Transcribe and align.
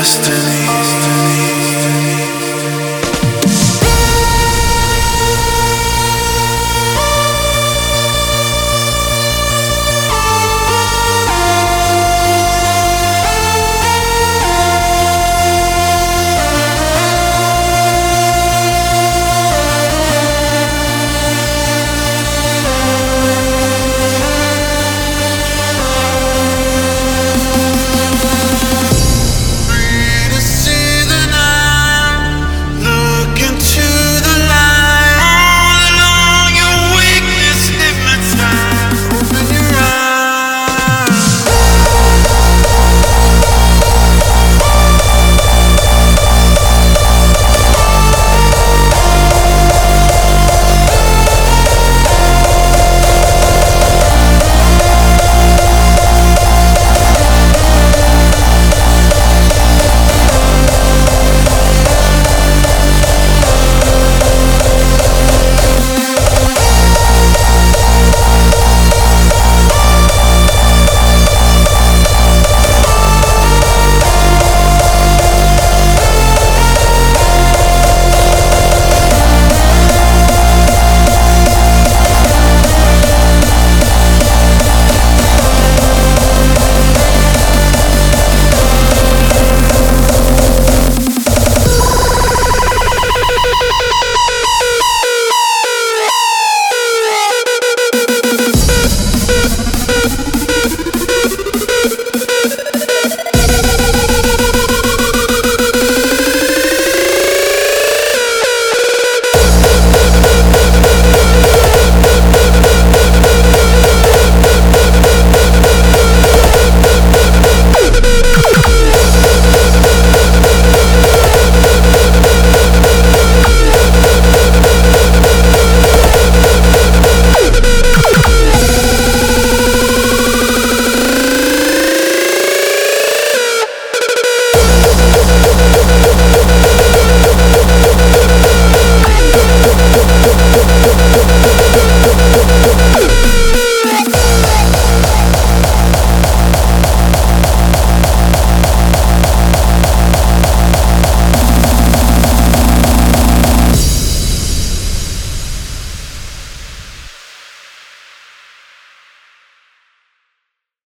destiny. 0.00 0.99